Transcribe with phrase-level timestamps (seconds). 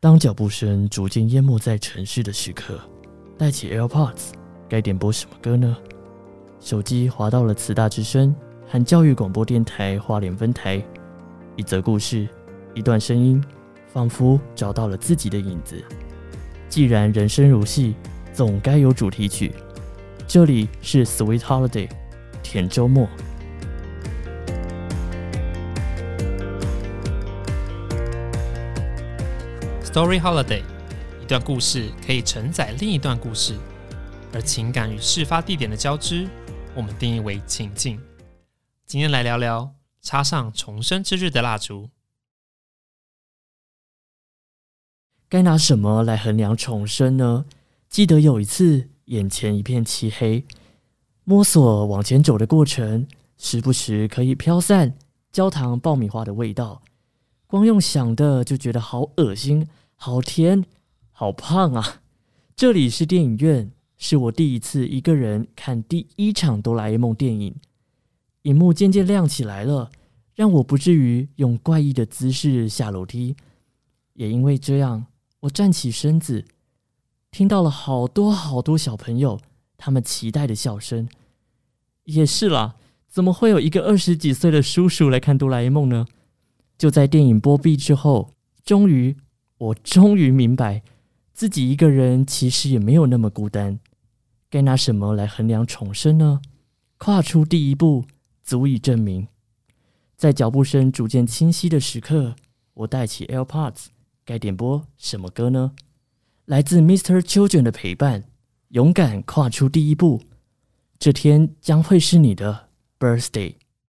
[0.00, 2.80] 当脚步声逐渐淹没在城市的时刻，
[3.36, 4.30] 戴起 AirPods，
[4.68, 5.76] 该点播什么歌呢？
[6.60, 8.32] 手机滑到了慈大之声
[8.68, 10.80] 和教育广播电台花莲分台，
[11.56, 12.28] 一则故事，
[12.74, 13.42] 一段声音，
[13.88, 15.82] 仿佛找到了自己的影子。
[16.68, 17.96] 既然人生如戏，
[18.32, 19.52] 总该有主题曲。
[20.28, 21.90] 这里是 Sweet Holiday，
[22.40, 23.08] 甜周末。
[29.98, 30.62] Story Holiday，
[31.20, 33.58] 一段故事可以承载另一段故事，
[34.32, 36.28] 而情感与事发地点的交织，
[36.76, 38.00] 我们定义为情境。
[38.86, 41.90] 今天来聊聊插上重生之日的蜡烛。
[45.28, 47.44] 该拿什么来衡量重生呢？
[47.88, 50.44] 记得有一次，眼前一片漆黑，
[51.24, 54.94] 摸索往前走的过程，时不时可以飘散
[55.32, 56.82] 焦糖爆米花的味道，
[57.48, 59.66] 光用想的就觉得好恶心。
[60.00, 60.64] 好甜，
[61.10, 62.02] 好胖啊！
[62.54, 67.56] 这里是电影院，是我第一次一个人看第一场哆啦 A 梦电影。
[68.42, 69.90] 荧幕渐渐亮起来了，
[70.36, 73.34] 让我不至于用怪异的姿势下楼梯。
[74.12, 75.06] 也因为这样，
[75.40, 76.44] 我站起身子，
[77.32, 79.40] 听到了好多好多小朋友
[79.76, 81.08] 他们期待的笑声。
[82.04, 82.76] 也是啦，
[83.08, 86.06] 怎么会有一个二十几岁的叔叔来看哆啦 A 梦呢？
[86.78, 88.30] 就在电影播毕之后，
[88.64, 89.16] 终于。
[89.58, 90.82] 我终于明白，
[91.34, 93.78] 自己一个人其实也没有那么孤单。
[94.48, 96.40] 该拿什么来衡量重生呢？
[96.96, 98.04] 跨出第一步，
[98.42, 99.28] 足以证明。
[100.16, 102.34] 在脚步声逐渐清晰的时刻，
[102.74, 103.86] 我戴起 AirPods，
[104.24, 105.72] 该点播什么歌呢？
[106.46, 107.20] 来自 Mr.
[107.20, 108.24] Children 的陪伴，
[108.68, 110.22] 勇敢跨出第一步。
[110.98, 113.54] 这天将会是你的 birthday。